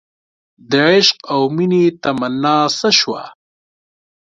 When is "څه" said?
2.77-2.89